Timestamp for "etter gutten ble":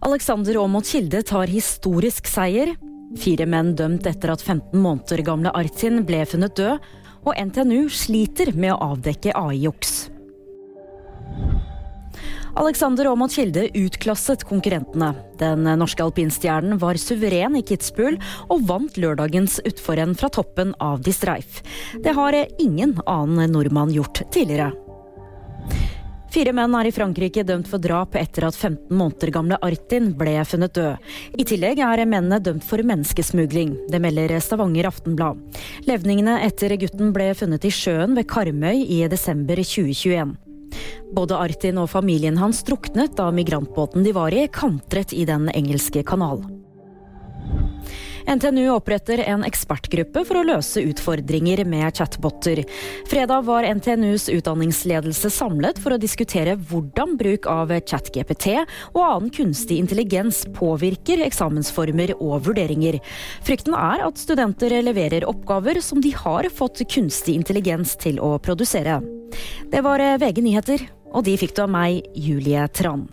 36.46-37.32